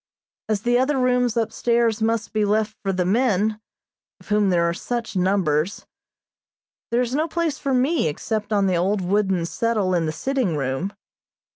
As 0.49 0.63
the 0.63 0.79
other 0.79 0.97
rooms 0.97 1.37
upstairs 1.37 2.01
must 2.01 2.33
be 2.33 2.43
left 2.43 2.75
for 2.81 2.91
the 2.91 3.05
men, 3.05 3.61
of 4.19 4.29
whom 4.29 4.49
there 4.49 4.67
are 4.67 4.73
such 4.73 5.15
numbers, 5.15 5.85
there 6.89 7.01
is 7.03 7.13
no 7.13 7.27
place 7.27 7.59
for 7.59 7.71
me 7.75 8.07
except 8.07 8.51
on 8.51 8.65
the 8.65 8.75
old 8.75 9.01
wooden 9.01 9.45
settle 9.45 9.93
in 9.93 10.07
the 10.07 10.11
sitting 10.11 10.57
room. 10.57 10.91